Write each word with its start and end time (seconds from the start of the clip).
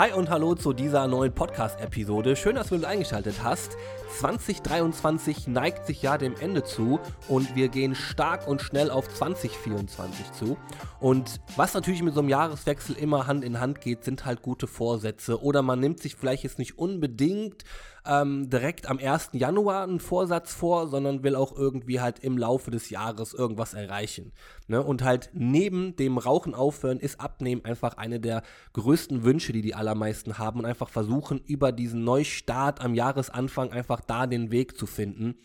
Hi 0.00 0.14
und 0.14 0.30
hallo 0.30 0.54
zu 0.54 0.72
dieser 0.72 1.06
neuen 1.06 1.34
Podcast-Episode. 1.34 2.34
Schön, 2.34 2.54
dass 2.54 2.70
du 2.70 2.74
uns 2.74 2.84
eingeschaltet 2.84 3.42
hast. 3.42 3.76
2023 4.18 5.46
neigt 5.46 5.84
sich 5.84 6.00
ja 6.00 6.16
dem 6.16 6.34
Ende 6.40 6.64
zu 6.64 6.98
und 7.28 7.54
wir 7.54 7.68
gehen 7.68 7.94
stark 7.94 8.48
und 8.48 8.62
schnell 8.62 8.90
auf 8.90 9.06
2024 9.08 10.32
zu. 10.32 10.56
Und 11.00 11.42
was 11.56 11.74
natürlich 11.74 12.02
mit 12.02 12.14
so 12.14 12.20
einem 12.20 12.30
Jahreswechsel 12.30 12.96
immer 12.96 13.26
Hand 13.26 13.44
in 13.44 13.60
Hand 13.60 13.82
geht, 13.82 14.02
sind 14.02 14.24
halt 14.24 14.40
gute 14.40 14.66
Vorsätze. 14.66 15.42
Oder 15.42 15.60
man 15.60 15.80
nimmt 15.80 16.00
sich 16.00 16.16
vielleicht 16.16 16.44
jetzt 16.44 16.58
nicht 16.58 16.78
unbedingt 16.78 17.64
ähm, 18.06 18.48
direkt 18.50 18.88
am 18.88 18.98
1. 18.98 19.30
Januar 19.32 19.84
einen 19.84 20.00
Vorsatz 20.00 20.52
vor, 20.52 20.88
sondern 20.88 21.22
will 21.22 21.36
auch 21.36 21.56
irgendwie 21.56 22.00
halt 22.00 22.18
im 22.20 22.38
Laufe 22.38 22.70
des 22.70 22.90
Jahres 22.90 23.34
irgendwas 23.34 23.74
erreichen. 23.74 24.32
Ne? 24.68 24.82
Und 24.82 25.02
halt 25.02 25.30
neben 25.32 25.96
dem 25.96 26.18
Rauchen 26.18 26.54
aufhören 26.54 27.00
ist 27.00 27.20
Abnehmen 27.20 27.64
einfach 27.64 27.96
eine 27.96 28.20
der 28.20 28.42
größten 28.72 29.24
Wünsche, 29.24 29.52
die 29.52 29.62
die 29.62 29.74
allermeisten 29.74 30.38
haben 30.38 30.60
und 30.60 30.66
einfach 30.66 30.88
versuchen, 30.88 31.40
über 31.46 31.72
diesen 31.72 32.04
Neustart 32.04 32.80
am 32.80 32.94
Jahresanfang 32.94 33.72
einfach 33.72 34.00
da 34.00 34.26
den 34.26 34.50
Weg 34.50 34.76
zu 34.76 34.86
finden. 34.86 35.36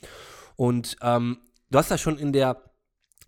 Und 0.55 0.97
ähm, 1.01 1.37
du 1.71 1.77
hast 1.77 1.91
ja 1.91 1.97
schon 1.97 2.17
in 2.17 2.31
der 2.31 2.61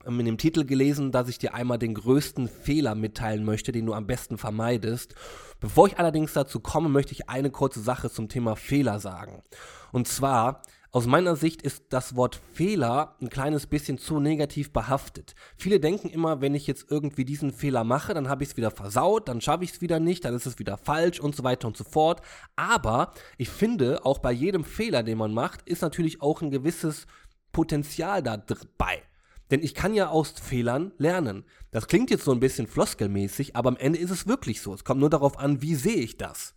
in 0.07 0.25
dem 0.25 0.38
Titel 0.38 0.66
gelesen, 0.66 1.11
dass 1.11 1.29
ich 1.29 1.38
dir 1.38 1.53
einmal 1.53 1.77
den 1.77 1.93
größten 1.93 2.48
Fehler 2.48 2.95
mitteilen 2.95 3.43
möchte, 3.43 3.71
den 3.71 3.85
du 3.85 3.93
am 3.93 4.07
besten 4.07 4.38
vermeidest. 4.38 5.15
Bevor 5.59 5.88
ich 5.88 5.99
allerdings 5.99 6.34
dazu 6.34 6.59
komme, 6.59 6.89
möchte 6.89 7.13
ich 7.13 7.29
eine 7.29 7.52
kurze 7.52 7.81
Sache 7.81 8.09
zum 8.09 8.29
Thema 8.29 8.55
Fehler 8.55 8.99
sagen. 8.99 9.43
Und 9.91 10.07
zwar, 10.07 10.62
aus 10.91 11.05
meiner 11.05 11.35
Sicht 11.35 11.62
ist 11.62 11.84
das 11.89 12.15
Wort 12.15 12.39
Fehler 12.53 13.17
ein 13.21 13.29
kleines 13.29 13.67
bisschen 13.67 13.98
zu 13.98 14.20
negativ 14.20 14.71
behaftet. 14.71 15.35
Viele 15.57 15.79
denken 15.79 16.09
immer, 16.09 16.39
wenn 16.39 16.55
ich 16.55 16.65
jetzt 16.65 16.89
irgendwie 16.89 17.26
diesen 17.26 17.51
Fehler 17.51 17.84
mache, 17.84 18.13
dann 18.13 18.29
habe 18.29 18.43
ich 18.43 18.51
es 18.51 18.57
wieder 18.57 18.71
versaut, 18.71 19.27
dann 19.27 19.41
schaffe 19.41 19.65
ich 19.65 19.73
es 19.73 19.81
wieder 19.81 19.99
nicht, 19.99 20.23
dann 20.23 20.34
ist 20.34 20.45
es 20.45 20.59
wieder 20.59 20.77
falsch 20.77 21.20
und 21.20 21.35
so 21.35 21.43
weiter 21.43 21.67
und 21.67 21.76
so 21.76 21.84
fort. 21.84 22.21
Aber 22.55 23.13
ich 23.37 23.49
finde, 23.49 24.05
auch 24.05 24.20
bei 24.20 24.31
jedem 24.31 24.63
Fehler, 24.63 25.03
den 25.03 25.17
man 25.17 25.34
macht, 25.34 25.62
ist 25.67 25.82
natürlich 25.82 26.21
auch 26.21 26.41
ein 26.41 26.51
gewisses 26.51 27.05
Potenzial 27.51 28.23
dabei. 28.23 29.04
Denn 29.51 29.63
ich 29.63 29.73
kann 29.73 29.93
ja 29.93 30.09
aus 30.09 30.31
Fehlern 30.31 30.91
lernen. 30.98 31.45
Das 31.71 31.87
klingt 31.87 32.09
jetzt 32.09 32.26
so 32.26 32.31
ein 32.31 32.40
bisschen 32.40 32.67
floskelmäßig, 32.67 33.55
aber 33.55 33.70
am 33.70 33.77
Ende 33.77 33.99
ist 33.99 34.12
es 34.12 34.27
wirklich 34.27 34.62
so. 34.62 34.73
Es 34.73 34.84
kommt 34.84 34.99
nur 34.99 35.09
darauf 35.09 35.39
an, 35.39 35.62
wie 35.62 35.76
sehe 35.76 35.95
ich 35.95 36.17
das. 36.17 36.54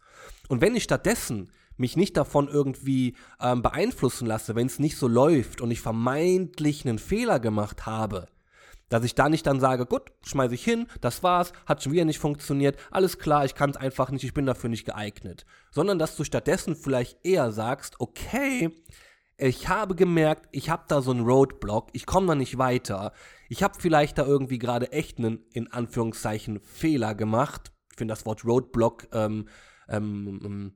Und 0.48 0.60
wenn 0.60 0.74
ich 0.74 0.82
stattdessen 0.82 1.50
mich 1.76 1.96
nicht 1.96 2.16
davon 2.16 2.48
irgendwie 2.48 3.16
ähm, 3.40 3.62
beeinflussen 3.62 4.26
lasse, 4.26 4.54
wenn 4.54 4.66
es 4.66 4.78
nicht 4.78 4.96
so 4.96 5.08
läuft 5.08 5.60
und 5.60 5.70
ich 5.70 5.80
vermeintlich 5.80 6.86
einen 6.86 6.98
Fehler 6.98 7.40
gemacht 7.40 7.86
habe, 7.86 8.28
dass 8.90 9.04
ich 9.04 9.14
da 9.14 9.28
nicht 9.28 9.46
dann 9.46 9.60
sage, 9.60 9.86
gut, 9.86 10.12
schmeiße 10.26 10.54
ich 10.54 10.64
hin, 10.64 10.86
das 11.00 11.22
war's, 11.22 11.52
hat 11.64 11.82
schon 11.82 11.92
wieder 11.92 12.04
nicht 12.04 12.18
funktioniert, 12.18 12.76
alles 12.90 13.18
klar, 13.18 13.44
ich 13.44 13.54
kann 13.54 13.70
es 13.70 13.76
einfach 13.76 14.10
nicht, 14.10 14.24
ich 14.24 14.34
bin 14.34 14.46
dafür 14.46 14.68
nicht 14.68 14.84
geeignet. 14.84 15.46
Sondern 15.70 15.98
dass 15.98 16.16
du 16.16 16.24
stattdessen 16.24 16.76
vielleicht 16.76 17.24
eher 17.24 17.52
sagst, 17.52 18.00
okay, 18.00 18.70
ich 19.42 19.68
habe 19.68 19.94
gemerkt, 19.94 20.48
ich 20.52 20.68
habe 20.68 20.84
da 20.88 21.00
so 21.00 21.10
einen 21.10 21.24
Roadblock, 21.24 21.88
ich 21.92 22.04
komme 22.04 22.26
da 22.26 22.34
nicht 22.34 22.58
weiter. 22.58 23.12
Ich 23.48 23.62
habe 23.62 23.78
vielleicht 23.78 24.18
da 24.18 24.26
irgendwie 24.26 24.58
gerade 24.58 24.92
echt 24.92 25.18
einen, 25.18 25.44
in 25.52 25.72
Anführungszeichen, 25.72 26.60
Fehler 26.60 27.14
gemacht. 27.14 27.72
Ich 27.90 27.98
finde 27.98 28.12
das 28.12 28.26
Wort 28.26 28.44
Roadblock 28.44 29.08
ähm, 29.12 29.48
ähm, 29.88 30.40
ähm, 30.44 30.74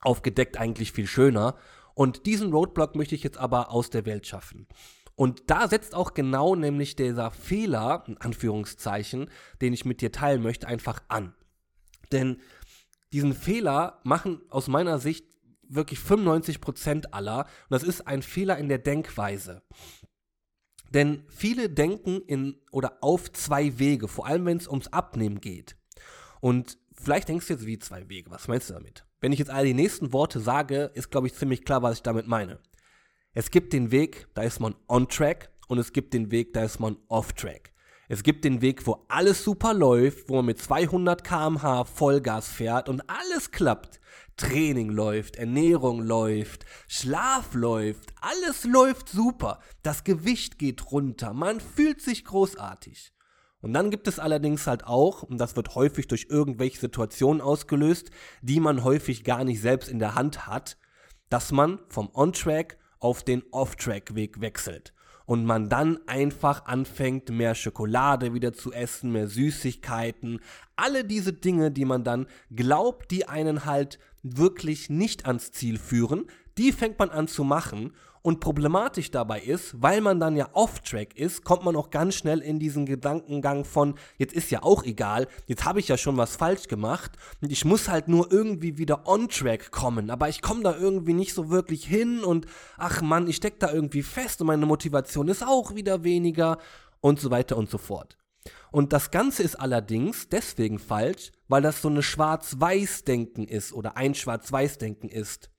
aufgedeckt 0.00 0.58
eigentlich 0.58 0.92
viel 0.92 1.06
schöner. 1.06 1.56
Und 1.94 2.26
diesen 2.26 2.52
Roadblock 2.52 2.96
möchte 2.96 3.14
ich 3.14 3.22
jetzt 3.22 3.38
aber 3.38 3.70
aus 3.70 3.90
der 3.90 4.04
Welt 4.04 4.26
schaffen. 4.26 4.66
Und 5.14 5.50
da 5.50 5.68
setzt 5.68 5.94
auch 5.94 6.14
genau 6.14 6.54
nämlich 6.54 6.96
dieser 6.96 7.30
Fehler, 7.30 8.04
in 8.06 8.18
Anführungszeichen, 8.18 9.30
den 9.60 9.72
ich 9.72 9.84
mit 9.84 10.00
dir 10.00 10.12
teilen 10.12 10.42
möchte, 10.42 10.66
einfach 10.66 11.02
an. 11.08 11.34
Denn 12.12 12.40
diesen 13.12 13.34
Fehler 13.34 14.00
machen 14.04 14.40
aus 14.48 14.68
meiner 14.68 14.98
Sicht 14.98 15.31
wirklich 15.74 16.00
95% 16.00 17.12
aller. 17.12 17.40
Und 17.40 17.70
das 17.70 17.82
ist 17.82 18.06
ein 18.06 18.22
Fehler 18.22 18.58
in 18.58 18.68
der 18.68 18.78
Denkweise. 18.78 19.62
Denn 20.90 21.24
viele 21.28 21.70
denken 21.70 22.20
in 22.26 22.60
oder 22.70 22.98
auf 23.00 23.32
zwei 23.32 23.78
Wege, 23.78 24.08
vor 24.08 24.26
allem 24.26 24.44
wenn 24.44 24.58
es 24.58 24.68
ums 24.68 24.88
Abnehmen 24.88 25.40
geht. 25.40 25.76
Und 26.40 26.78
vielleicht 26.94 27.28
denkst 27.28 27.46
du 27.46 27.54
jetzt 27.54 27.66
wie 27.66 27.78
zwei 27.78 28.08
Wege. 28.08 28.30
Was 28.30 28.48
meinst 28.48 28.68
du 28.68 28.74
damit? 28.74 29.06
Wenn 29.20 29.32
ich 29.32 29.38
jetzt 29.38 29.50
all 29.50 29.64
die 29.64 29.74
nächsten 29.74 30.12
Worte 30.12 30.40
sage, 30.40 30.90
ist, 30.94 31.10
glaube 31.10 31.28
ich, 31.28 31.34
ziemlich 31.34 31.64
klar, 31.64 31.82
was 31.82 31.96
ich 31.96 32.02
damit 32.02 32.26
meine. 32.26 32.58
Es 33.32 33.50
gibt 33.50 33.72
den 33.72 33.90
Weg, 33.90 34.26
da 34.34 34.42
ist 34.42 34.60
man 34.60 34.74
on 34.88 35.08
track 35.08 35.50
und 35.68 35.78
es 35.78 35.92
gibt 35.92 36.12
den 36.12 36.30
Weg, 36.30 36.52
da 36.52 36.64
ist 36.64 36.80
man 36.80 36.96
off 37.08 37.32
track. 37.32 37.72
Es 38.08 38.22
gibt 38.22 38.44
den 38.44 38.60
Weg, 38.60 38.86
wo 38.86 39.06
alles 39.08 39.42
super 39.42 39.72
läuft, 39.72 40.28
wo 40.28 40.36
man 40.36 40.46
mit 40.46 40.58
200 40.58 41.24
km/h 41.24 41.84
Vollgas 41.84 42.48
fährt 42.48 42.90
und 42.90 43.08
alles 43.08 43.50
klappt. 43.52 44.00
Training 44.36 44.90
läuft, 44.90 45.36
Ernährung 45.36 46.02
läuft, 46.02 46.64
Schlaf 46.88 47.54
läuft, 47.54 48.12
alles 48.20 48.64
läuft 48.64 49.08
super. 49.08 49.60
Das 49.82 50.04
Gewicht 50.04 50.58
geht 50.58 50.90
runter, 50.92 51.32
man 51.32 51.60
fühlt 51.60 52.00
sich 52.00 52.24
großartig. 52.24 53.12
Und 53.60 53.74
dann 53.74 53.90
gibt 53.90 54.08
es 54.08 54.18
allerdings 54.18 54.66
halt 54.66 54.84
auch, 54.84 55.22
und 55.22 55.38
das 55.38 55.54
wird 55.54 55.76
häufig 55.76 56.08
durch 56.08 56.26
irgendwelche 56.28 56.80
Situationen 56.80 57.40
ausgelöst, 57.40 58.10
die 58.42 58.58
man 58.58 58.82
häufig 58.82 59.22
gar 59.22 59.44
nicht 59.44 59.60
selbst 59.60 59.88
in 59.88 60.00
der 60.00 60.16
Hand 60.16 60.46
hat, 60.48 60.76
dass 61.28 61.52
man 61.52 61.78
vom 61.88 62.10
On-Track 62.12 62.76
auf 62.98 63.22
den 63.22 63.42
Off-Track-Weg 63.52 64.40
wechselt 64.40 64.92
und 65.26 65.44
man 65.44 65.68
dann 65.68 65.98
einfach 66.06 66.66
anfängt, 66.66 67.30
mehr 67.30 67.54
Schokolade 67.54 68.34
wieder 68.34 68.52
zu 68.52 68.72
essen, 68.72 69.12
mehr 69.12 69.28
Süßigkeiten, 69.28 70.40
alle 70.76 71.04
diese 71.04 71.32
Dinge, 71.32 71.70
die 71.70 71.84
man 71.84 72.04
dann 72.04 72.26
glaubt, 72.50 73.10
die 73.10 73.28
einen 73.28 73.64
halt 73.64 73.98
wirklich 74.22 74.90
nicht 74.90 75.26
ans 75.26 75.52
Ziel 75.52 75.78
führen, 75.78 76.26
die 76.58 76.72
fängt 76.72 76.98
man 76.98 77.10
an 77.10 77.28
zu 77.28 77.44
machen. 77.44 77.92
Und 78.24 78.38
problematisch 78.38 79.10
dabei 79.10 79.40
ist, 79.40 79.82
weil 79.82 80.00
man 80.00 80.20
dann 80.20 80.36
ja 80.36 80.48
off-track 80.52 81.18
ist, 81.18 81.42
kommt 81.42 81.64
man 81.64 81.74
auch 81.74 81.90
ganz 81.90 82.14
schnell 82.14 82.38
in 82.38 82.60
diesen 82.60 82.86
Gedankengang 82.86 83.64
von, 83.64 83.96
jetzt 84.16 84.32
ist 84.32 84.52
ja 84.52 84.62
auch 84.62 84.84
egal, 84.84 85.26
jetzt 85.48 85.64
habe 85.64 85.80
ich 85.80 85.88
ja 85.88 85.96
schon 85.96 86.16
was 86.16 86.36
falsch 86.36 86.68
gemacht 86.68 87.10
und 87.40 87.50
ich 87.50 87.64
muss 87.64 87.88
halt 87.88 88.06
nur 88.06 88.30
irgendwie 88.30 88.78
wieder 88.78 89.08
on-track 89.08 89.72
kommen, 89.72 90.08
aber 90.08 90.28
ich 90.28 90.40
komme 90.40 90.62
da 90.62 90.76
irgendwie 90.76 91.14
nicht 91.14 91.34
so 91.34 91.50
wirklich 91.50 91.84
hin 91.84 92.22
und 92.22 92.46
ach 92.78 93.02
Mann, 93.02 93.26
ich 93.26 93.34
stecke 93.34 93.56
da 93.58 93.72
irgendwie 93.72 94.04
fest 94.04 94.40
und 94.40 94.46
meine 94.46 94.66
Motivation 94.66 95.26
ist 95.26 95.44
auch 95.44 95.74
wieder 95.74 96.04
weniger 96.04 96.58
und 97.00 97.18
so 97.18 97.32
weiter 97.32 97.56
und 97.56 97.70
so 97.70 97.78
fort. 97.78 98.16
Und 98.70 98.92
das 98.92 99.10
Ganze 99.10 99.42
ist 99.42 99.56
allerdings 99.56 100.28
deswegen 100.28 100.78
falsch, 100.78 101.32
weil 101.48 101.62
das 101.62 101.82
so 101.82 101.88
eine 101.88 102.02
Schwarz-Weiß-Denken 102.02 103.46
ist 103.46 103.72
oder 103.72 103.96
ein 103.96 104.14
Schwarz-Weiß-Denken 104.14 105.08
ist. 105.08 105.50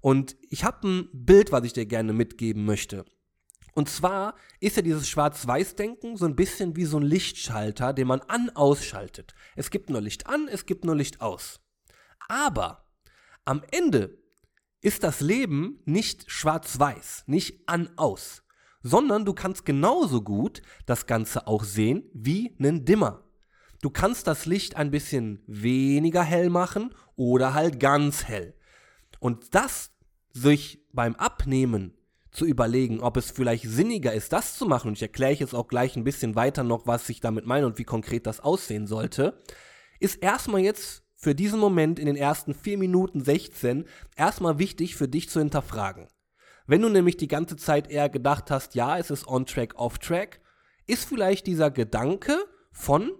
Und 0.00 0.36
ich 0.48 0.64
habe 0.64 0.86
ein 0.86 1.08
Bild, 1.12 1.52
was 1.52 1.64
ich 1.64 1.72
dir 1.72 1.86
gerne 1.86 2.12
mitgeben 2.12 2.64
möchte. 2.64 3.04
Und 3.74 3.88
zwar 3.88 4.34
ist 4.58 4.76
ja 4.76 4.82
dieses 4.82 5.08
Schwarz-Weiß-Denken 5.08 6.16
so 6.16 6.26
ein 6.26 6.36
bisschen 6.36 6.76
wie 6.76 6.84
so 6.84 6.98
ein 6.98 7.02
Lichtschalter, 7.02 7.92
den 7.92 8.08
man 8.08 8.20
an-ausschaltet. 8.20 9.34
Es 9.56 9.70
gibt 9.70 9.90
nur 9.90 10.00
Licht 10.00 10.26
an, 10.26 10.48
es 10.48 10.66
gibt 10.66 10.84
nur 10.84 10.96
Licht 10.96 11.20
aus. 11.20 11.60
Aber 12.28 12.86
am 13.44 13.62
Ende 13.70 14.18
ist 14.80 15.02
das 15.02 15.20
Leben 15.20 15.80
nicht 15.84 16.30
schwarz-weiß, 16.30 17.24
nicht 17.26 17.68
an-aus, 17.68 18.42
sondern 18.82 19.24
du 19.24 19.34
kannst 19.34 19.64
genauso 19.64 20.22
gut 20.22 20.62
das 20.86 21.06
Ganze 21.06 21.46
auch 21.46 21.64
sehen 21.64 22.04
wie 22.12 22.54
einen 22.58 22.84
Dimmer. 22.84 23.24
Du 23.82 23.90
kannst 23.90 24.26
das 24.26 24.46
Licht 24.46 24.76
ein 24.76 24.90
bisschen 24.90 25.42
weniger 25.46 26.22
hell 26.22 26.50
machen 26.50 26.94
oder 27.16 27.54
halt 27.54 27.80
ganz 27.80 28.24
hell. 28.24 28.54
Und 29.20 29.54
das 29.54 29.90
sich 30.32 30.84
beim 30.92 31.14
Abnehmen 31.16 31.94
zu 32.30 32.44
überlegen, 32.44 33.00
ob 33.00 33.16
es 33.16 33.30
vielleicht 33.30 33.64
sinniger 33.64 34.12
ist, 34.12 34.32
das 34.32 34.56
zu 34.56 34.66
machen, 34.66 34.88
und 34.88 34.94
ich 34.94 35.02
erkläre 35.02 35.32
jetzt 35.32 35.54
auch 35.54 35.66
gleich 35.66 35.96
ein 35.96 36.04
bisschen 36.04 36.36
weiter 36.36 36.62
noch, 36.62 36.86
was 36.86 37.08
ich 37.08 37.20
damit 37.20 37.46
meine 37.46 37.66
und 37.66 37.78
wie 37.78 37.84
konkret 37.84 38.26
das 38.26 38.40
aussehen 38.40 38.86
sollte, 38.86 39.40
ist 39.98 40.22
erstmal 40.22 40.60
jetzt 40.60 41.02
für 41.16 41.34
diesen 41.34 41.58
Moment 41.60 41.98
in 41.98 42.06
den 42.06 42.16
ersten 42.16 42.54
4 42.54 42.78
Minuten 42.78 43.22
16 43.22 43.84
erstmal 44.16 44.58
wichtig 44.58 44.94
für 44.96 45.08
dich 45.08 45.28
zu 45.28 45.40
hinterfragen. 45.40 46.06
Wenn 46.70 46.82
du 46.82 46.88
nämlich 46.88 47.16
die 47.16 47.26
ganze 47.26 47.56
Zeit 47.56 47.90
eher 47.90 48.08
gedacht 48.08 48.48
hast, 48.48 48.76
ja, 48.76 48.96
es 48.96 49.10
ist 49.10 49.26
on-track, 49.26 49.74
off-track, 49.74 50.38
ist 50.86 51.04
vielleicht 51.04 51.48
dieser 51.48 51.68
Gedanke 51.68 52.36
von, 52.70 53.10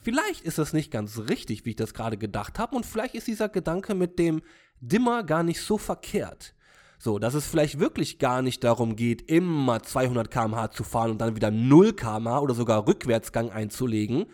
vielleicht 0.00 0.42
ist 0.42 0.58
es 0.58 0.72
nicht 0.72 0.92
ganz 0.92 1.18
richtig, 1.28 1.64
wie 1.64 1.70
ich 1.70 1.76
das 1.76 1.92
gerade 1.92 2.16
gedacht 2.16 2.60
habe, 2.60 2.76
und 2.76 2.86
vielleicht 2.86 3.16
ist 3.16 3.26
dieser 3.26 3.48
Gedanke 3.48 3.96
mit 3.96 4.20
dem 4.20 4.42
Dimmer 4.78 5.24
gar 5.24 5.42
nicht 5.42 5.60
so 5.60 5.76
verkehrt. 5.76 6.54
So, 7.00 7.18
dass 7.18 7.34
es 7.34 7.48
vielleicht 7.48 7.80
wirklich 7.80 8.20
gar 8.20 8.42
nicht 8.42 8.62
darum 8.62 8.94
geht, 8.94 9.28
immer 9.28 9.82
200 9.82 10.30
km/h 10.30 10.70
zu 10.70 10.84
fahren 10.84 11.10
und 11.10 11.18
dann 11.18 11.34
wieder 11.34 11.50
0 11.50 11.94
km/h 11.94 12.38
oder 12.38 12.54
sogar 12.54 12.86
Rückwärtsgang 12.86 13.50
einzulegen, 13.50 14.26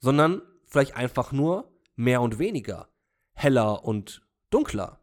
sondern 0.00 0.42
vielleicht 0.66 0.96
einfach 0.96 1.30
nur 1.30 1.72
mehr 1.94 2.20
und 2.20 2.40
weniger, 2.40 2.88
heller 3.32 3.84
und 3.84 4.26
dunkler. 4.50 4.98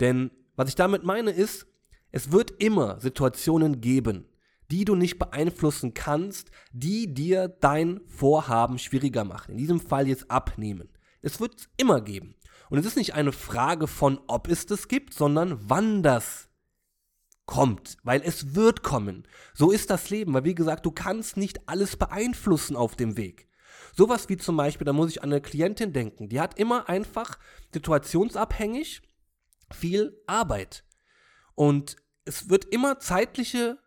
Denn 0.00 0.32
was 0.56 0.68
ich 0.68 0.74
damit 0.74 1.04
meine 1.04 1.30
ist, 1.30 1.68
es 2.14 2.30
wird 2.30 2.52
immer 2.62 3.00
Situationen 3.00 3.80
geben, 3.80 4.28
die 4.70 4.84
du 4.84 4.94
nicht 4.94 5.18
beeinflussen 5.18 5.94
kannst, 5.94 6.52
die 6.70 7.12
dir 7.12 7.48
dein 7.48 8.02
Vorhaben 8.06 8.78
schwieriger 8.78 9.24
machen. 9.24 9.50
In 9.50 9.58
diesem 9.58 9.80
Fall 9.80 10.06
jetzt 10.06 10.30
abnehmen. 10.30 10.88
Es 11.22 11.40
wird 11.40 11.58
es 11.58 11.68
immer 11.76 12.00
geben. 12.00 12.36
Und 12.70 12.78
es 12.78 12.86
ist 12.86 12.96
nicht 12.96 13.14
eine 13.14 13.32
Frage 13.32 13.88
von, 13.88 14.20
ob 14.28 14.46
es 14.46 14.64
das 14.64 14.86
gibt, 14.86 15.12
sondern 15.12 15.58
wann 15.64 16.04
das 16.04 16.50
kommt, 17.46 17.96
weil 18.04 18.22
es 18.24 18.54
wird 18.54 18.84
kommen. 18.84 19.26
So 19.52 19.72
ist 19.72 19.90
das 19.90 20.08
Leben, 20.08 20.34
weil 20.34 20.44
wie 20.44 20.54
gesagt, 20.54 20.86
du 20.86 20.92
kannst 20.92 21.36
nicht 21.36 21.68
alles 21.68 21.96
beeinflussen 21.96 22.76
auf 22.76 22.94
dem 22.94 23.16
Weg. 23.16 23.48
Sowas 23.92 24.28
wie 24.28 24.36
zum 24.36 24.56
Beispiel, 24.56 24.84
da 24.84 24.92
muss 24.92 25.10
ich 25.10 25.24
an 25.24 25.32
eine 25.32 25.40
Klientin 25.40 25.92
denken, 25.92 26.28
die 26.28 26.40
hat 26.40 26.60
immer 26.60 26.88
einfach 26.88 27.40
situationsabhängig 27.72 29.02
viel 29.72 30.16
Arbeit. 30.28 30.84
Und 31.56 31.96
es 32.24 32.48
wird 32.48 32.66
immer 32.66 32.98
zeitliche 32.98 33.78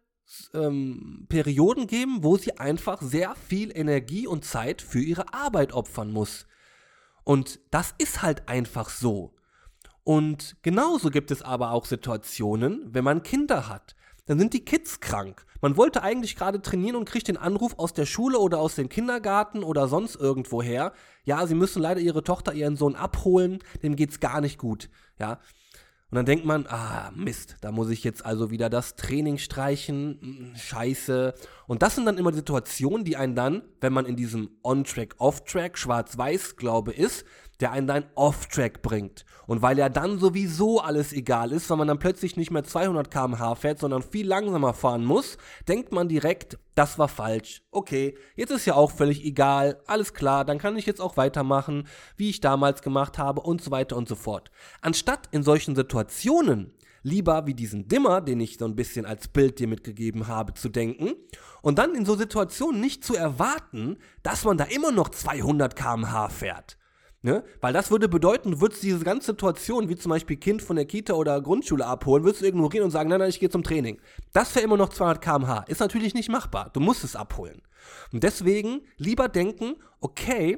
ähm, 0.53 1.25
Perioden 1.29 1.87
geben, 1.87 2.23
wo 2.23 2.37
sie 2.37 2.57
einfach 2.57 3.01
sehr 3.01 3.35
viel 3.35 3.75
Energie 3.75 4.27
und 4.27 4.45
Zeit 4.45 4.81
für 4.81 4.99
ihre 4.99 5.33
Arbeit 5.33 5.73
opfern 5.73 6.11
muss. 6.11 6.47
Und 7.23 7.59
das 7.71 7.93
ist 7.97 8.21
halt 8.21 8.47
einfach 8.47 8.89
so. 8.89 9.33
Und 10.03 10.55
genauso 10.61 11.09
gibt 11.09 11.31
es 11.31 11.41
aber 11.41 11.71
auch 11.71 11.85
Situationen, 11.85 12.93
wenn 12.93 13.03
man 13.03 13.23
Kinder 13.23 13.67
hat. 13.67 13.95
Dann 14.25 14.39
sind 14.39 14.53
die 14.53 14.63
Kids 14.63 14.99
krank. 14.99 15.45
Man 15.61 15.75
wollte 15.75 16.03
eigentlich 16.03 16.35
gerade 16.35 16.61
trainieren 16.61 16.95
und 16.95 17.09
kriegt 17.09 17.27
den 17.27 17.37
Anruf 17.37 17.79
aus 17.79 17.93
der 17.93 18.05
Schule 18.05 18.39
oder 18.39 18.59
aus 18.59 18.75
dem 18.75 18.89
Kindergarten 18.89 19.63
oder 19.63 19.87
sonst 19.87 20.15
irgendwoher. 20.15 20.93
Ja, 21.23 21.47
sie 21.47 21.55
müssen 21.55 21.81
leider 21.81 21.99
ihre 21.99 22.23
Tochter, 22.23 22.53
ihren 22.53 22.75
Sohn 22.75 22.95
abholen, 22.95 23.59
dem 23.83 23.95
geht's 23.95 24.19
gar 24.19 24.39
nicht 24.39 24.57
gut. 24.57 24.89
Ja. 25.19 25.39
Und 26.09 26.15
dann 26.15 26.25
denkt 26.25 26.45
man, 26.45 26.65
ah, 26.67 27.11
Mist, 27.13 27.57
da 27.59 27.71
muss 27.71 27.89
ich 27.89 28.03
jetzt 28.05 28.25
also 28.25 28.49
wieder 28.49 28.69
das 28.69 28.95
Training 28.95 29.37
streichen, 29.37 30.17
hm, 30.21 30.55
scheiße. 30.55 31.33
Und 31.67 31.81
das 31.81 31.95
sind 31.95 32.05
dann 32.05 32.17
immer 32.17 32.31
die 32.31 32.37
Situationen, 32.37 33.03
die 33.03 33.17
einen 33.17 33.35
dann, 33.35 33.63
wenn 33.81 33.91
man 33.91 34.05
in 34.05 34.15
diesem 34.15 34.49
On-Track, 34.63 35.15
Off-Track, 35.17 35.77
Schwarz-Weiß, 35.77 36.55
glaube 36.55 36.93
ist, 36.93 37.25
der 37.59 37.71
einen 37.71 37.87
dann 37.87 38.05
off-track 38.15 38.81
bringt. 38.81 39.25
Und 39.47 39.61
weil 39.61 39.77
ja 39.77 39.89
dann 39.89 40.19
sowieso 40.19 40.79
alles 40.79 41.13
egal 41.13 41.51
ist, 41.51 41.69
weil 41.69 41.77
man 41.77 41.87
dann 41.87 41.99
plötzlich 41.99 42.37
nicht 42.37 42.51
mehr 42.51 42.63
200 42.63 43.09
km/h 43.09 43.55
fährt, 43.55 43.79
sondern 43.79 44.03
viel 44.03 44.27
langsamer 44.27 44.73
fahren 44.73 45.05
muss, 45.05 45.37
denkt 45.67 45.91
man 45.91 46.09
direkt, 46.09 46.59
das 46.75 46.99
war 46.99 47.07
falsch. 47.07 47.63
Okay, 47.71 48.17
jetzt 48.35 48.51
ist 48.51 48.65
ja 48.65 48.75
auch 48.75 48.91
völlig 48.91 49.23
egal, 49.25 49.81
alles 49.87 50.13
klar, 50.13 50.45
dann 50.45 50.59
kann 50.59 50.77
ich 50.77 50.85
jetzt 50.85 51.01
auch 51.01 51.17
weitermachen, 51.17 51.87
wie 52.15 52.29
ich 52.29 52.41
damals 52.41 52.81
gemacht 52.81 53.17
habe 53.17 53.41
und 53.41 53.61
so 53.61 53.71
weiter 53.71 53.95
und 53.95 54.07
so 54.07 54.15
fort. 54.15 54.51
Anstatt 54.81 55.29
in 55.31 55.43
solchen 55.43 55.75
Situationen 55.75 56.73
lieber 57.03 57.47
wie 57.47 57.53
diesen 57.53 57.87
Dimmer, 57.87 58.21
den 58.21 58.39
ich 58.39 58.57
so 58.57 58.65
ein 58.65 58.75
bisschen 58.75 59.05
als 59.05 59.29
Bild 59.29 59.59
dir 59.59 59.67
mitgegeben 59.67 60.27
habe, 60.27 60.53
zu 60.53 60.69
denken 60.69 61.13
und 61.61 61.79
dann 61.79 61.95
in 61.95 62.05
so 62.05 62.15
Situationen 62.15 62.81
nicht 62.81 63.03
zu 63.03 63.15
erwarten, 63.15 63.97
dass 64.23 64.43
man 64.43 64.57
da 64.57 64.65
immer 64.65 64.91
noch 64.91 65.09
200 65.09 65.75
km/h 65.75 66.29
fährt. 66.29 66.77
Ne? 67.23 67.43
Weil 67.61 67.73
das 67.73 67.89
würde 67.89 68.07
bedeuten, 68.07 68.51
du 68.51 68.61
würdest 68.61 68.83
diese 68.83 68.99
ganze 68.99 69.27
Situation, 69.27 69.89
wie 69.89 69.95
zum 69.95 70.11
Beispiel 70.11 70.37
Kind 70.37 70.61
von 70.61 70.75
der 70.75 70.85
Kita 70.85 71.13
oder 71.13 71.41
Grundschule 71.41 71.85
abholen, 71.85 72.23
würdest 72.23 72.43
du 72.43 72.47
ignorieren 72.47 72.85
und 72.85 72.91
sagen, 72.91 73.09
nein, 73.09 73.19
nein, 73.19 73.29
ich 73.29 73.39
gehe 73.39 73.49
zum 73.49 73.63
Training. 73.63 73.99
Das 74.33 74.53
wäre 74.55 74.63
immer 74.63 74.77
noch 74.77 74.89
200 74.89 75.21
km/h. 75.21 75.63
Ist 75.67 75.79
natürlich 75.79 76.13
nicht 76.13 76.29
machbar. 76.29 76.69
Du 76.73 76.79
musst 76.79 77.03
es 77.03 77.15
abholen. 77.15 77.61
Und 78.11 78.23
deswegen 78.23 78.81
lieber 78.97 79.29
denken, 79.29 79.77
okay, 79.99 80.57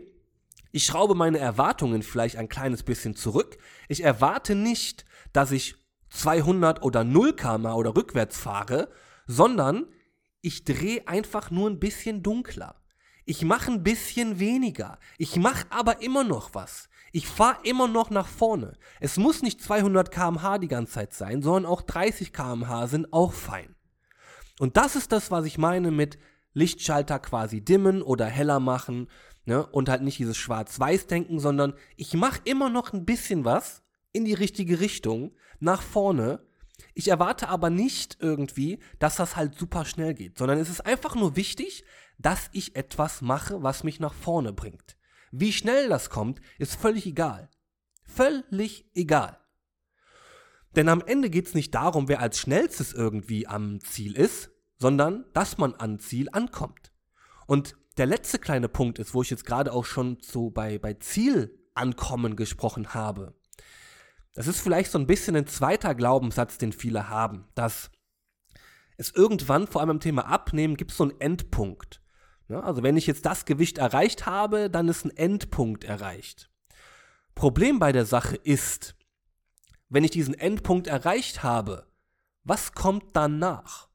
ich 0.71 0.85
schraube 0.85 1.15
meine 1.15 1.39
Erwartungen 1.39 2.03
vielleicht 2.03 2.35
ein 2.35 2.49
kleines 2.49 2.83
bisschen 2.83 3.15
zurück. 3.15 3.57
Ich 3.87 4.03
erwarte 4.03 4.53
nicht, 4.53 5.05
dass 5.33 5.51
ich 5.51 5.75
200 6.09 6.83
oder 6.83 7.03
0 7.03 7.33
km/h 7.33 7.73
oder 7.73 7.95
rückwärts 7.95 8.37
fahre, 8.37 8.89
sondern 9.27 9.87
ich 10.41 10.65
drehe 10.65 11.07
einfach 11.07 11.51
nur 11.51 11.69
ein 11.69 11.79
bisschen 11.79 12.21
dunkler. 12.21 12.75
Ich 13.29 13.45
mache 13.45 13.71
ein 13.71 13.83
bisschen 13.83 14.39
weniger. 14.39 14.97
Ich 15.19 15.35
mache 15.35 15.67
aber 15.69 16.01
immer 16.01 16.23
noch 16.23 16.55
was. 16.55 16.89
Ich 17.11 17.27
fahre 17.27 17.59
immer 17.63 17.87
noch 17.87 18.09
nach 18.09 18.25
vorne. 18.25 18.75
Es 18.99 19.17
muss 19.17 19.43
nicht 19.43 19.61
200 19.61 20.09
km/h 20.09 20.57
die 20.57 20.67
ganze 20.67 20.93
Zeit 20.93 21.13
sein, 21.13 21.43
sondern 21.43 21.67
auch 21.67 21.83
30 21.83 22.33
km/h 22.33 22.87
sind 22.87 23.13
auch 23.13 23.33
fein. 23.33 23.75
Und 24.57 24.77
das 24.77 24.95
ist 24.95 25.11
das, 25.11 25.29
was 25.29 25.45
ich 25.45 25.59
meine 25.59 25.91
mit 25.91 26.17
Lichtschalter 26.53 27.19
quasi 27.19 27.61
dimmen 27.61 28.01
oder 28.01 28.25
heller 28.25 28.59
machen 28.59 29.07
ne? 29.45 29.63
und 29.63 29.89
halt 29.89 30.01
nicht 30.01 30.17
dieses 30.17 30.37
Schwarz-Weiß-Denken, 30.37 31.37
sondern 31.37 31.75
ich 31.97 32.15
mache 32.15 32.41
immer 32.45 32.71
noch 32.71 32.93
ein 32.93 33.05
bisschen 33.05 33.45
was 33.45 33.83
in 34.11 34.25
die 34.25 34.33
richtige 34.33 34.79
Richtung, 34.79 35.35
nach 35.59 35.83
vorne. 35.83 36.39
Ich 36.95 37.09
erwarte 37.09 37.49
aber 37.49 37.69
nicht 37.69 38.17
irgendwie, 38.21 38.79
dass 38.97 39.17
das 39.17 39.35
halt 39.35 39.53
super 39.53 39.85
schnell 39.85 40.15
geht, 40.15 40.39
sondern 40.39 40.57
es 40.57 40.69
ist 40.69 40.81
einfach 40.81 41.13
nur 41.13 41.35
wichtig, 41.35 41.83
dass 42.19 42.49
ich 42.51 42.75
etwas 42.75 43.21
mache, 43.21 43.63
was 43.63 43.83
mich 43.83 43.99
nach 43.99 44.13
vorne 44.13 44.53
bringt. 44.53 44.97
Wie 45.31 45.53
schnell 45.53 45.89
das 45.89 46.09
kommt, 46.09 46.41
ist 46.59 46.75
völlig 46.75 47.05
egal. 47.07 47.49
Völlig 48.03 48.85
egal. 48.93 49.39
Denn 50.75 50.89
am 50.89 51.01
Ende 51.01 51.29
geht 51.29 51.47
es 51.47 51.55
nicht 51.55 51.73
darum, 51.73 52.07
wer 52.07 52.19
als 52.19 52.37
schnellstes 52.37 52.93
irgendwie 52.93 53.47
am 53.47 53.79
Ziel 53.81 54.15
ist, 54.15 54.51
sondern 54.77 55.25
dass 55.33 55.57
man 55.57 55.73
am 55.77 55.99
Ziel 55.99 56.29
ankommt. 56.31 56.91
Und 57.47 57.75
der 57.97 58.05
letzte 58.05 58.37
kleine 58.37 58.69
Punkt 58.69 58.99
ist, 58.99 59.13
wo 59.13 59.21
ich 59.21 59.29
jetzt 59.29 59.45
gerade 59.45 59.73
auch 59.73 59.85
schon 59.85 60.17
so 60.21 60.49
bei, 60.49 60.77
bei 60.77 60.93
Ziel 60.93 61.57
ankommen 61.73 62.35
gesprochen 62.35 62.93
habe. 62.93 63.33
Das 64.33 64.47
ist 64.47 64.61
vielleicht 64.61 64.91
so 64.91 64.99
ein 64.99 65.07
bisschen 65.07 65.35
ein 65.35 65.47
zweiter 65.47 65.95
Glaubenssatz, 65.95 66.57
den 66.57 66.71
viele 66.71 67.09
haben, 67.09 67.47
dass 67.55 67.91
es 68.97 69.11
irgendwann, 69.11 69.67
vor 69.67 69.81
allem 69.81 69.91
im 69.91 69.99
Thema 69.99 70.27
Abnehmen, 70.27 70.77
gibt 70.77 70.91
es 70.91 70.97
so 70.97 71.03
einen 71.03 71.19
Endpunkt. 71.19 71.98
Ja, 72.49 72.61
also 72.61 72.81
wenn 72.81 72.97
ich 72.97 73.05
jetzt 73.05 73.25
das 73.25 73.45
Gewicht 73.45 73.77
erreicht 73.77 74.25
habe, 74.25 74.69
dann 74.69 74.87
ist 74.87 75.05
ein 75.05 75.15
Endpunkt 75.15 75.83
erreicht. 75.83 76.49
Problem 77.35 77.77
bei 77.77 77.91
der 77.91 78.05
Sache 78.05 78.35
ist, 78.35 78.95
wenn 79.87 80.03
ich 80.03 80.11
diesen 80.11 80.33
Endpunkt 80.33 80.87
erreicht 80.87 81.43
habe, 81.43 81.87
was 82.43 82.73
kommt 82.73 83.15
danach? 83.15 83.88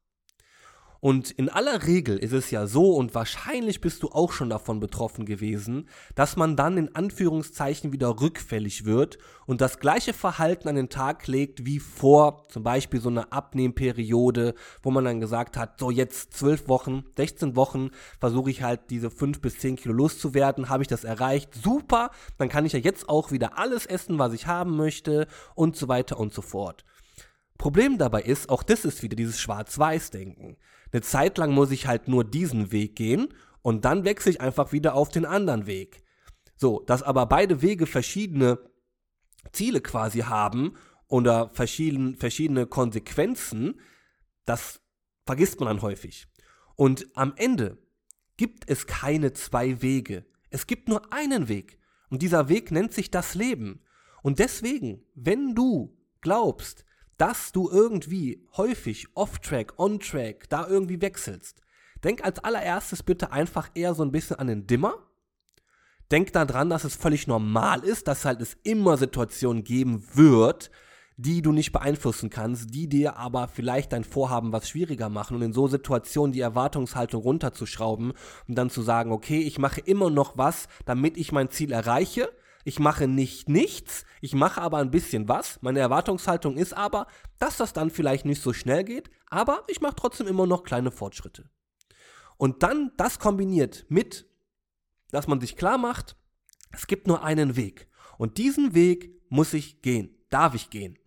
Und 1.04 1.32
in 1.32 1.50
aller 1.50 1.86
Regel 1.86 2.16
ist 2.16 2.32
es 2.32 2.50
ja 2.50 2.66
so, 2.66 2.94
und 2.94 3.14
wahrscheinlich 3.14 3.82
bist 3.82 4.02
du 4.02 4.08
auch 4.08 4.32
schon 4.32 4.48
davon 4.48 4.80
betroffen 4.80 5.26
gewesen, 5.26 5.86
dass 6.14 6.36
man 6.36 6.56
dann 6.56 6.78
in 6.78 6.96
Anführungszeichen 6.96 7.92
wieder 7.92 8.22
rückfällig 8.22 8.86
wird 8.86 9.18
und 9.44 9.60
das 9.60 9.80
gleiche 9.80 10.14
Verhalten 10.14 10.66
an 10.66 10.76
den 10.76 10.88
Tag 10.88 11.26
legt 11.26 11.66
wie 11.66 11.78
vor 11.78 12.48
zum 12.48 12.62
Beispiel 12.62 13.02
so 13.02 13.10
einer 13.10 13.34
Abnehmperiode, 13.34 14.54
wo 14.82 14.90
man 14.90 15.04
dann 15.04 15.20
gesagt 15.20 15.58
hat, 15.58 15.78
so 15.78 15.90
jetzt 15.90 16.32
zwölf 16.32 16.68
Wochen, 16.68 17.04
16 17.18 17.54
Wochen 17.54 17.90
versuche 18.18 18.48
ich 18.48 18.62
halt 18.62 18.88
diese 18.88 19.10
fünf 19.10 19.42
bis 19.42 19.58
zehn 19.58 19.76
Kilo 19.76 19.92
loszuwerden, 19.92 20.70
habe 20.70 20.84
ich 20.84 20.88
das 20.88 21.04
erreicht, 21.04 21.52
super, 21.52 22.12
dann 22.38 22.48
kann 22.48 22.64
ich 22.64 22.72
ja 22.72 22.78
jetzt 22.78 23.10
auch 23.10 23.30
wieder 23.30 23.58
alles 23.58 23.84
essen, 23.84 24.18
was 24.18 24.32
ich 24.32 24.46
haben 24.46 24.74
möchte 24.74 25.26
und 25.54 25.76
so 25.76 25.86
weiter 25.86 26.18
und 26.18 26.32
so 26.32 26.40
fort. 26.40 26.82
Problem 27.58 27.98
dabei 27.98 28.22
ist, 28.22 28.48
auch 28.48 28.62
das 28.62 28.84
ist 28.84 29.02
wieder 29.02 29.16
dieses 29.16 29.38
Schwarz-Weiß-Denken. 29.40 30.56
Eine 30.94 31.02
Zeit 31.02 31.38
lang 31.38 31.50
muss 31.50 31.72
ich 31.72 31.88
halt 31.88 32.06
nur 32.06 32.22
diesen 32.22 32.70
Weg 32.70 32.94
gehen 32.94 33.34
und 33.62 33.84
dann 33.84 34.04
wechsle 34.04 34.30
ich 34.30 34.40
einfach 34.40 34.70
wieder 34.70 34.94
auf 34.94 35.08
den 35.08 35.26
anderen 35.26 35.66
Weg. 35.66 36.04
So, 36.54 36.84
dass 36.86 37.02
aber 37.02 37.26
beide 37.26 37.62
Wege 37.62 37.86
verschiedene 37.86 38.60
Ziele 39.50 39.80
quasi 39.80 40.20
haben 40.20 40.76
oder 41.08 41.50
verschieden, 41.52 42.14
verschiedene 42.14 42.66
Konsequenzen, 42.66 43.80
das 44.44 44.82
vergisst 45.26 45.58
man 45.58 45.66
dann 45.66 45.82
häufig. 45.82 46.28
Und 46.76 47.08
am 47.14 47.32
Ende 47.34 47.76
gibt 48.36 48.70
es 48.70 48.86
keine 48.86 49.32
zwei 49.32 49.82
Wege. 49.82 50.24
Es 50.50 50.68
gibt 50.68 50.88
nur 50.88 51.12
einen 51.12 51.48
Weg. 51.48 51.80
Und 52.08 52.22
dieser 52.22 52.48
Weg 52.48 52.70
nennt 52.70 52.94
sich 52.94 53.10
das 53.10 53.34
Leben. 53.34 53.82
Und 54.22 54.38
deswegen, 54.38 55.02
wenn 55.16 55.56
du 55.56 55.98
glaubst, 56.20 56.84
dass 57.18 57.52
du 57.52 57.70
irgendwie 57.70 58.46
häufig 58.56 59.06
off-track, 59.14 59.78
on-track, 59.78 60.48
da 60.48 60.66
irgendwie 60.66 61.00
wechselst. 61.00 61.60
Denk 62.02 62.24
als 62.24 62.38
allererstes 62.40 63.02
bitte 63.02 63.32
einfach 63.32 63.70
eher 63.74 63.94
so 63.94 64.02
ein 64.02 64.12
bisschen 64.12 64.38
an 64.38 64.48
den 64.48 64.66
Dimmer. 64.66 64.94
Denk 66.10 66.32
daran, 66.32 66.68
dass 66.68 66.84
es 66.84 66.96
völlig 66.96 67.26
normal 67.26 67.82
ist, 67.82 68.08
dass 68.08 68.24
halt 68.24 68.40
es 68.40 68.56
immer 68.62 68.96
Situationen 68.96 69.64
geben 69.64 70.04
wird, 70.12 70.70
die 71.16 71.42
du 71.42 71.52
nicht 71.52 71.72
beeinflussen 71.72 72.28
kannst, 72.28 72.74
die 72.74 72.88
dir 72.88 73.16
aber 73.16 73.48
vielleicht 73.48 73.92
dein 73.92 74.04
Vorhaben 74.04 74.52
was 74.52 74.68
schwieriger 74.68 75.08
machen 75.08 75.36
und 75.36 75.42
in 75.42 75.52
so 75.52 75.66
Situationen 75.66 76.32
die 76.32 76.40
Erwartungshaltung 76.40 77.22
runterzuschrauben 77.22 78.12
und 78.48 78.54
dann 78.54 78.68
zu 78.68 78.82
sagen, 78.82 79.12
okay, 79.12 79.38
ich 79.40 79.58
mache 79.58 79.80
immer 79.80 80.10
noch 80.10 80.36
was, 80.36 80.68
damit 80.84 81.16
ich 81.16 81.32
mein 81.32 81.50
Ziel 81.50 81.72
erreiche 81.72 82.30
ich 82.64 82.78
mache 82.78 83.06
nicht 83.06 83.48
nichts, 83.48 84.04
ich 84.20 84.34
mache 84.34 84.60
aber 84.60 84.78
ein 84.78 84.90
bisschen 84.90 85.28
was. 85.28 85.60
Meine 85.62 85.80
Erwartungshaltung 85.80 86.56
ist 86.56 86.72
aber, 86.72 87.06
dass 87.38 87.58
das 87.58 87.72
dann 87.72 87.90
vielleicht 87.90 88.24
nicht 88.24 88.42
so 88.42 88.52
schnell 88.52 88.84
geht, 88.84 89.10
aber 89.28 89.62
ich 89.68 89.80
mache 89.80 89.96
trotzdem 89.96 90.26
immer 90.26 90.46
noch 90.46 90.64
kleine 90.64 90.90
Fortschritte. 90.90 91.50
Und 92.36 92.62
dann 92.62 92.92
das 92.96 93.18
kombiniert 93.18 93.84
mit, 93.88 94.26
dass 95.10 95.28
man 95.28 95.40
sich 95.40 95.56
klar 95.56 95.78
macht, 95.78 96.16
es 96.72 96.86
gibt 96.86 97.06
nur 97.06 97.22
einen 97.22 97.54
Weg. 97.54 97.88
Und 98.18 98.38
diesen 98.38 98.74
Weg 98.74 99.22
muss 99.28 99.52
ich 99.54 99.82
gehen, 99.82 100.16
darf 100.30 100.54
ich 100.54 100.70
gehen. 100.70 100.98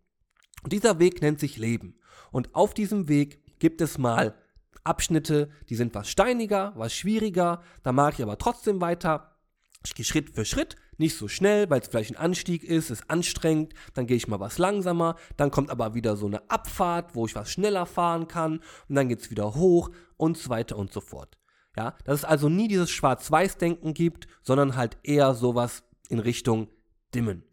Und 0.64 0.74
dieser 0.74 1.00
Weg 1.00 1.22
nennt 1.22 1.40
sich 1.40 1.58
Leben. 1.58 2.00
Und 2.32 2.56
auf 2.56 2.74
diesem 2.74 3.08
Weg 3.08 3.60
gibt 3.60 3.82
es 3.82 3.98
mal 3.98 4.38
Abschnitte, 4.84 5.50
die 5.70 5.76
sind 5.76 5.94
was 5.96 6.10
steiniger, 6.10 6.74
was 6.76 6.94
schwieriger, 6.94 7.62
da 7.84 7.92
mag 7.92 8.14
ich 8.14 8.24
aber 8.24 8.38
trotzdem 8.38 8.80
weiter. 8.80 9.38
Ich 9.86 9.96
gehe 9.96 10.06
Schritt 10.06 10.30
für 10.30 10.46
Schritt, 10.46 10.76
Nicht 10.98 11.18
so 11.18 11.28
schnell, 11.28 11.70
weil 11.70 11.82
es 11.82 11.88
vielleicht 11.88 12.12
ein 12.12 12.18
Anstieg 12.18 12.64
ist, 12.64 12.90
ist 12.90 13.10
anstrengend, 13.10 13.74
dann 13.94 14.08
gehe 14.08 14.18
ich 14.18 14.28
mal 14.28 14.40
was 14.40 14.58
langsamer, 14.58 15.16
dann 15.36 15.52
kommt 15.52 15.70
aber 15.70 15.94
wieder 15.94 16.18
so 16.18 16.26
eine 16.26 16.50
Abfahrt, 16.50 17.16
wo 17.16 17.26
ich 17.26 17.36
was 17.36 17.52
schneller 17.52 17.86
fahren 17.86 18.28
kann 18.28 18.62
und 18.90 18.96
dann 18.96 19.10
geht 19.10 19.22
es 19.22 19.30
wieder 19.30 19.54
hoch 19.56 19.92
und 20.18 20.38
so 20.38 20.50
weiter 20.50 20.78
und 20.78 20.92
so 20.92 21.02
fort. 21.02 21.38
Ja, 21.76 21.96
dass 22.06 22.20
es 22.20 22.26
also 22.26 22.50
nie 22.50 22.68
dieses 22.68 22.90
Schwarz-Weiß-Denken 22.90 23.94
gibt, 23.94 24.28
sondern 24.42 24.76
halt 24.76 24.98
eher 25.04 25.36
sowas 25.36 25.84
in 26.10 26.18
Richtung 26.18 26.70
Dimmen. 27.14 27.44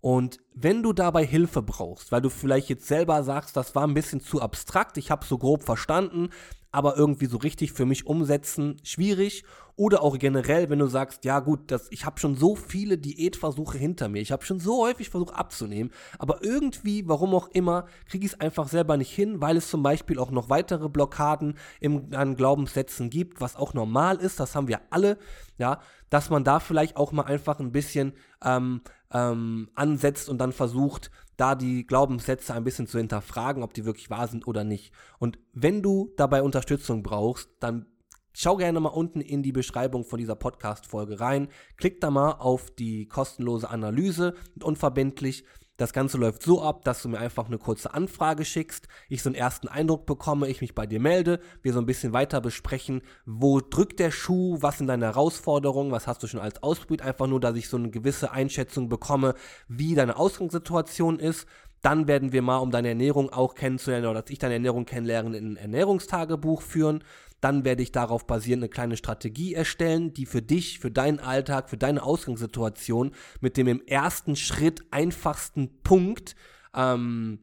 Und 0.00 0.38
wenn 0.58 0.82
du 0.82 0.94
dabei 0.94 1.24
Hilfe 1.24 1.60
brauchst, 1.60 2.10
weil 2.10 2.22
du 2.22 2.30
vielleicht 2.30 2.70
jetzt 2.70 2.86
selber 2.86 3.22
sagst, 3.22 3.58
das 3.58 3.74
war 3.74 3.86
ein 3.86 3.92
bisschen 3.92 4.22
zu 4.22 4.40
abstrakt, 4.40 4.96
ich 4.96 5.10
habe 5.10 5.26
so 5.26 5.36
grob 5.36 5.62
verstanden, 5.62 6.30
aber 6.72 6.96
irgendwie 6.96 7.26
so 7.26 7.36
richtig 7.36 7.72
für 7.72 7.84
mich 7.84 8.06
umsetzen 8.06 8.76
schwierig. 8.82 9.44
Oder 9.78 10.02
auch 10.02 10.18
generell, 10.18 10.70
wenn 10.70 10.78
du 10.78 10.86
sagst, 10.86 11.26
ja 11.26 11.40
gut, 11.40 11.70
das, 11.70 11.88
ich 11.90 12.06
habe 12.06 12.18
schon 12.18 12.34
so 12.34 12.56
viele 12.56 12.96
Diätversuche 12.96 13.76
hinter 13.76 14.08
mir, 14.08 14.22
ich 14.22 14.32
habe 14.32 14.46
schon 14.46 14.58
so 14.58 14.82
häufig 14.82 15.10
versucht 15.10 15.34
abzunehmen, 15.34 15.92
aber 16.18 16.42
irgendwie, 16.42 17.06
warum 17.06 17.34
auch 17.34 17.48
immer, 17.48 17.84
kriege 18.08 18.24
ich 18.24 18.32
es 18.32 18.40
einfach 18.40 18.68
selber 18.68 18.96
nicht 18.96 19.14
hin, 19.14 19.42
weil 19.42 19.58
es 19.58 19.68
zum 19.68 19.82
Beispiel 19.82 20.18
auch 20.18 20.30
noch 20.30 20.48
weitere 20.48 20.88
Blockaden 20.88 21.58
im, 21.80 22.08
an 22.14 22.36
Glaubenssätzen 22.36 23.10
gibt, 23.10 23.42
was 23.42 23.56
auch 23.56 23.74
normal 23.74 24.16
ist, 24.16 24.40
das 24.40 24.54
haben 24.54 24.68
wir 24.68 24.80
alle, 24.88 25.18
ja, 25.58 25.80
dass 26.08 26.30
man 26.30 26.42
da 26.42 26.58
vielleicht 26.58 26.96
auch 26.96 27.12
mal 27.12 27.24
einfach 27.24 27.60
ein 27.60 27.72
bisschen 27.72 28.14
ähm, 28.42 28.80
ähm, 29.12 29.68
ansetzt 29.74 30.28
und 30.28 30.38
dann 30.46 30.52
versucht, 30.52 31.10
da 31.36 31.54
die 31.54 31.86
Glaubenssätze 31.86 32.54
ein 32.54 32.64
bisschen 32.64 32.86
zu 32.86 32.98
hinterfragen, 32.98 33.62
ob 33.62 33.74
die 33.74 33.84
wirklich 33.84 34.10
wahr 34.10 34.28
sind 34.28 34.46
oder 34.46 34.64
nicht. 34.64 34.92
Und 35.18 35.38
wenn 35.52 35.82
du 35.82 36.12
dabei 36.16 36.42
Unterstützung 36.42 37.02
brauchst, 37.02 37.50
dann 37.60 37.86
schau 38.32 38.56
gerne 38.56 38.78
mal 38.78 38.90
unten 38.90 39.20
in 39.20 39.42
die 39.42 39.52
Beschreibung 39.52 40.04
von 40.04 40.18
dieser 40.18 40.36
Podcast-Folge 40.36 41.20
rein. 41.20 41.48
Klick 41.76 42.00
da 42.00 42.10
mal 42.10 42.32
auf 42.32 42.70
die 42.70 43.08
kostenlose 43.08 43.68
Analyse 43.68 44.34
unverbindlich. 44.62 45.44
Das 45.76 45.92
Ganze 45.92 46.16
läuft 46.16 46.42
so 46.42 46.62
ab, 46.62 46.84
dass 46.84 47.02
du 47.02 47.10
mir 47.10 47.18
einfach 47.18 47.46
eine 47.46 47.58
kurze 47.58 47.92
Anfrage 47.92 48.46
schickst, 48.46 48.88
ich 49.10 49.22
so 49.22 49.28
einen 49.28 49.36
ersten 49.36 49.68
Eindruck 49.68 50.06
bekomme, 50.06 50.48
ich 50.48 50.62
mich 50.62 50.74
bei 50.74 50.86
dir 50.86 51.00
melde, 51.00 51.38
wir 51.60 51.74
so 51.74 51.80
ein 51.80 51.86
bisschen 51.86 52.14
weiter 52.14 52.40
besprechen, 52.40 53.02
wo 53.26 53.60
drückt 53.60 53.98
der 53.98 54.10
Schuh, 54.10 54.56
was 54.62 54.78
sind 54.78 54.86
deine 54.86 55.04
Herausforderungen, 55.04 55.92
was 55.92 56.06
hast 56.06 56.22
du 56.22 56.28
schon 56.28 56.40
als 56.40 56.62
ausprobiert, 56.62 57.02
einfach 57.02 57.26
nur, 57.26 57.40
dass 57.40 57.56
ich 57.56 57.68
so 57.68 57.76
eine 57.76 57.90
gewisse 57.90 58.30
Einschätzung 58.30 58.88
bekomme, 58.88 59.34
wie 59.68 59.94
deine 59.94 60.16
Ausgangssituation 60.16 61.18
ist. 61.18 61.46
Dann 61.86 62.08
werden 62.08 62.32
wir 62.32 62.42
mal, 62.42 62.56
um 62.56 62.72
deine 62.72 62.88
Ernährung 62.88 63.30
auch 63.30 63.54
kennenzulernen 63.54 64.06
oder 64.06 64.22
dass 64.22 64.30
ich 64.32 64.40
deine 64.40 64.54
Ernährung 64.54 64.86
kennenlerne, 64.86 65.38
ein 65.38 65.56
Ernährungstagebuch 65.56 66.60
führen. 66.60 67.04
Dann 67.40 67.64
werde 67.64 67.84
ich 67.84 67.92
darauf 67.92 68.26
basierend 68.26 68.64
eine 68.64 68.70
kleine 68.70 68.96
Strategie 68.96 69.54
erstellen, 69.54 70.12
die 70.12 70.26
für 70.26 70.42
dich, 70.42 70.80
für 70.80 70.90
deinen 70.90 71.20
Alltag, 71.20 71.70
für 71.70 71.76
deine 71.76 72.02
Ausgangssituation 72.02 73.12
mit 73.40 73.56
dem 73.56 73.68
im 73.68 73.86
ersten 73.86 74.34
Schritt 74.34 74.82
einfachsten 74.90 75.80
Punkt 75.84 76.34
ähm, 76.74 77.38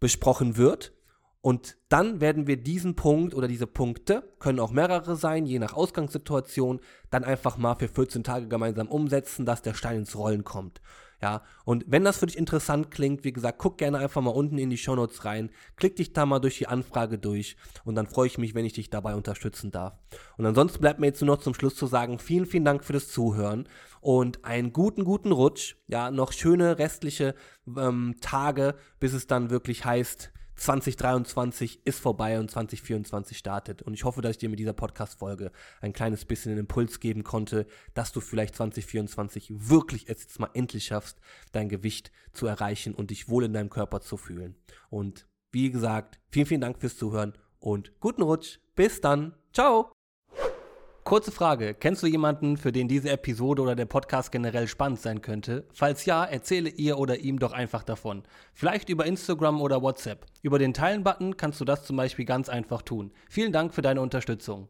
besprochen 0.00 0.56
wird. 0.56 0.94
Und 1.42 1.76
dann 1.90 2.22
werden 2.22 2.46
wir 2.46 2.56
diesen 2.56 2.96
Punkt 2.96 3.34
oder 3.34 3.46
diese 3.46 3.66
Punkte, 3.66 4.22
können 4.38 4.60
auch 4.60 4.70
mehrere 4.70 5.16
sein, 5.16 5.44
je 5.44 5.58
nach 5.58 5.74
Ausgangssituation, 5.74 6.80
dann 7.10 7.24
einfach 7.24 7.58
mal 7.58 7.74
für 7.74 7.88
14 7.88 8.24
Tage 8.24 8.48
gemeinsam 8.48 8.88
umsetzen, 8.88 9.44
dass 9.44 9.60
der 9.60 9.74
Stein 9.74 9.98
ins 9.98 10.16
Rollen 10.16 10.44
kommt. 10.44 10.80
Ja, 11.22 11.42
und 11.64 11.84
wenn 11.86 12.02
das 12.02 12.18
für 12.18 12.26
dich 12.26 12.36
interessant 12.36 12.90
klingt, 12.90 13.22
wie 13.22 13.32
gesagt, 13.32 13.58
guck 13.58 13.78
gerne 13.78 13.98
einfach 13.98 14.20
mal 14.20 14.30
unten 14.30 14.58
in 14.58 14.70
die 14.70 14.76
Shownotes 14.76 15.24
rein, 15.24 15.50
klick 15.76 15.94
dich 15.94 16.12
da 16.12 16.26
mal 16.26 16.40
durch 16.40 16.58
die 16.58 16.66
Anfrage 16.66 17.16
durch 17.16 17.56
und 17.84 17.94
dann 17.94 18.08
freue 18.08 18.26
ich 18.26 18.38
mich, 18.38 18.56
wenn 18.56 18.64
ich 18.64 18.72
dich 18.72 18.90
dabei 18.90 19.14
unterstützen 19.14 19.70
darf. 19.70 19.94
Und 20.36 20.46
ansonsten 20.46 20.80
bleibt 20.80 20.98
mir 20.98 21.06
jetzt 21.06 21.22
nur 21.22 21.36
noch 21.36 21.42
zum 21.42 21.54
Schluss 21.54 21.76
zu 21.76 21.86
sagen, 21.86 22.18
vielen, 22.18 22.46
vielen 22.46 22.64
Dank 22.64 22.82
für 22.82 22.92
das 22.92 23.06
Zuhören 23.06 23.68
und 24.00 24.44
einen 24.44 24.72
guten, 24.72 25.04
guten 25.04 25.30
Rutsch. 25.30 25.76
Ja, 25.86 26.10
noch 26.10 26.32
schöne 26.32 26.80
restliche 26.80 27.36
ähm, 27.76 28.16
Tage, 28.20 28.74
bis 28.98 29.12
es 29.12 29.28
dann 29.28 29.50
wirklich 29.50 29.84
heißt, 29.84 30.32
2023 30.56 31.86
ist 31.86 32.00
vorbei 32.00 32.38
und 32.38 32.50
2024 32.50 33.36
startet. 33.38 33.82
Und 33.82 33.94
ich 33.94 34.04
hoffe, 34.04 34.22
dass 34.22 34.32
ich 34.32 34.38
dir 34.38 34.48
mit 34.48 34.58
dieser 34.58 34.72
Podcast-Folge 34.72 35.50
ein 35.80 35.92
kleines 35.92 36.24
bisschen 36.24 36.52
einen 36.52 36.60
Impuls 36.60 37.00
geben 37.00 37.24
konnte, 37.24 37.66
dass 37.94 38.12
du 38.12 38.20
vielleicht 38.20 38.56
2024 38.56 39.68
wirklich 39.68 40.08
es 40.08 40.22
jetzt 40.22 40.40
mal 40.40 40.50
endlich 40.54 40.84
schaffst, 40.84 41.20
dein 41.52 41.68
Gewicht 41.68 42.12
zu 42.32 42.46
erreichen 42.46 42.94
und 42.94 43.10
dich 43.10 43.28
wohl 43.28 43.44
in 43.44 43.52
deinem 43.52 43.70
Körper 43.70 44.00
zu 44.00 44.16
fühlen. 44.16 44.56
Und 44.90 45.26
wie 45.50 45.70
gesagt, 45.70 46.18
vielen, 46.30 46.46
vielen 46.46 46.60
Dank 46.60 46.78
fürs 46.78 46.96
Zuhören 46.96 47.34
und 47.58 47.92
guten 48.00 48.22
Rutsch. 48.22 48.58
Bis 48.74 49.00
dann. 49.00 49.34
Ciao. 49.52 49.92
Kurze 51.12 51.30
Frage, 51.30 51.74
kennst 51.74 52.02
du 52.02 52.06
jemanden, 52.06 52.56
für 52.56 52.72
den 52.72 52.88
diese 52.88 53.10
Episode 53.10 53.60
oder 53.60 53.76
der 53.76 53.84
Podcast 53.84 54.32
generell 54.32 54.66
spannend 54.66 54.98
sein 54.98 55.20
könnte? 55.20 55.66
Falls 55.70 56.06
ja, 56.06 56.24
erzähle 56.24 56.70
ihr 56.70 56.96
oder 56.96 57.18
ihm 57.18 57.38
doch 57.38 57.52
einfach 57.52 57.82
davon. 57.82 58.22
Vielleicht 58.54 58.88
über 58.88 59.04
Instagram 59.04 59.60
oder 59.60 59.82
WhatsApp. 59.82 60.24
Über 60.40 60.58
den 60.58 60.72
Teilen-Button 60.72 61.36
kannst 61.36 61.60
du 61.60 61.66
das 61.66 61.84
zum 61.84 61.98
Beispiel 61.98 62.24
ganz 62.24 62.48
einfach 62.48 62.80
tun. 62.80 63.12
Vielen 63.28 63.52
Dank 63.52 63.74
für 63.74 63.82
deine 63.82 64.00
Unterstützung. 64.00 64.68